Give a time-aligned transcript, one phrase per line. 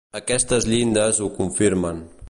[0.19, 2.03] Aquestes llindes ho confirmen.